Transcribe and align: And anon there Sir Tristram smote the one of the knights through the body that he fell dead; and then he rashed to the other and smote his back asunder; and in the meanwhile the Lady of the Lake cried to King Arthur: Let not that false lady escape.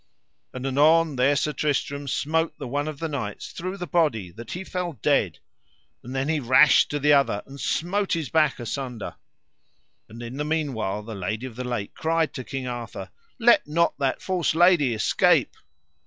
And 0.51 0.65
anon 0.65 1.15
there 1.15 1.35
Sir 1.35 1.53
Tristram 1.53 2.07
smote 2.07 2.57
the 2.57 2.67
one 2.67 2.87
of 2.87 2.97
the 2.97 3.07
knights 3.07 3.51
through 3.51 3.77
the 3.77 3.85
body 3.85 4.31
that 4.31 4.53
he 4.53 4.63
fell 4.63 4.93
dead; 4.93 5.37
and 6.01 6.15
then 6.15 6.27
he 6.27 6.39
rashed 6.39 6.89
to 6.89 6.97
the 6.97 7.13
other 7.13 7.43
and 7.45 7.59
smote 7.61 8.13
his 8.13 8.27
back 8.27 8.59
asunder; 8.59 9.15
and 10.09 10.23
in 10.23 10.37
the 10.37 10.43
meanwhile 10.43 11.03
the 11.03 11.13
Lady 11.13 11.45
of 11.45 11.55
the 11.55 11.63
Lake 11.63 11.93
cried 11.93 12.33
to 12.33 12.43
King 12.43 12.65
Arthur: 12.65 13.11
Let 13.37 13.67
not 13.67 13.93
that 13.99 14.23
false 14.23 14.55
lady 14.55 14.95
escape. 14.95 15.53